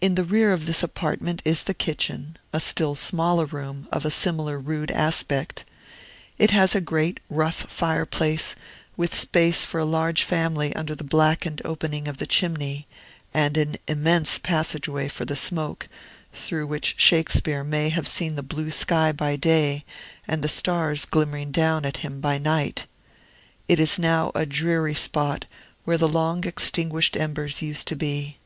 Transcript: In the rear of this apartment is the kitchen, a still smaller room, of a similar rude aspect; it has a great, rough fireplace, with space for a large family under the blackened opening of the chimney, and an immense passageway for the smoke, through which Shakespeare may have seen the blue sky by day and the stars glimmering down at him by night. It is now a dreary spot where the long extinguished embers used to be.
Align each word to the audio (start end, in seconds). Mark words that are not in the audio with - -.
In 0.00 0.14
the 0.14 0.24
rear 0.24 0.50
of 0.50 0.64
this 0.64 0.82
apartment 0.82 1.42
is 1.44 1.64
the 1.64 1.74
kitchen, 1.74 2.38
a 2.54 2.58
still 2.58 2.94
smaller 2.94 3.44
room, 3.44 3.86
of 3.92 4.06
a 4.06 4.10
similar 4.10 4.58
rude 4.58 4.90
aspect; 4.90 5.66
it 6.38 6.52
has 6.52 6.74
a 6.74 6.80
great, 6.80 7.20
rough 7.28 7.66
fireplace, 7.70 8.56
with 8.96 9.14
space 9.14 9.62
for 9.62 9.78
a 9.78 9.84
large 9.84 10.22
family 10.22 10.74
under 10.74 10.94
the 10.94 11.04
blackened 11.04 11.60
opening 11.66 12.08
of 12.08 12.16
the 12.16 12.26
chimney, 12.26 12.86
and 13.34 13.58
an 13.58 13.76
immense 13.86 14.38
passageway 14.38 15.06
for 15.06 15.26
the 15.26 15.36
smoke, 15.36 15.86
through 16.32 16.66
which 16.66 16.94
Shakespeare 16.96 17.62
may 17.62 17.90
have 17.90 18.08
seen 18.08 18.36
the 18.36 18.42
blue 18.42 18.70
sky 18.70 19.12
by 19.12 19.36
day 19.36 19.84
and 20.26 20.42
the 20.42 20.48
stars 20.48 21.04
glimmering 21.04 21.50
down 21.50 21.84
at 21.84 21.98
him 21.98 22.20
by 22.22 22.38
night. 22.38 22.86
It 23.68 23.78
is 23.78 23.98
now 23.98 24.32
a 24.34 24.46
dreary 24.46 24.94
spot 24.94 25.44
where 25.84 25.98
the 25.98 26.08
long 26.08 26.44
extinguished 26.46 27.18
embers 27.18 27.60
used 27.60 27.86
to 27.88 27.94
be. 27.96 28.38